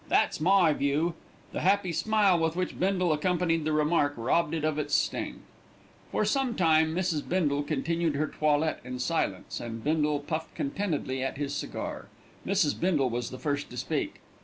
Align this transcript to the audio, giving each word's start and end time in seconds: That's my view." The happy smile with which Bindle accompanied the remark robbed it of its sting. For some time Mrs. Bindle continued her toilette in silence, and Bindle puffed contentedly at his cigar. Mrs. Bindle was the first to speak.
That's 0.09 0.41
my 0.41 0.73
view." 0.73 1.13
The 1.51 1.61
happy 1.61 1.91
smile 1.91 2.39
with 2.39 2.55
which 2.55 2.79
Bindle 2.79 3.13
accompanied 3.13 3.65
the 3.65 3.71
remark 3.71 4.15
robbed 4.17 4.55
it 4.55 4.63
of 4.63 4.79
its 4.79 4.95
sting. 4.95 5.41
For 6.11 6.25
some 6.25 6.55
time 6.55 6.95
Mrs. 6.95 7.21
Bindle 7.29 7.61
continued 7.61 8.15
her 8.15 8.25
toilette 8.25 8.79
in 8.83 8.97
silence, 8.97 9.59
and 9.59 9.83
Bindle 9.83 10.19
puffed 10.21 10.55
contentedly 10.55 11.21
at 11.23 11.37
his 11.37 11.53
cigar. 11.53 12.07
Mrs. 12.47 12.79
Bindle 12.79 13.11
was 13.11 13.29
the 13.29 13.37
first 13.37 13.69
to 13.69 13.77
speak. 13.77 14.21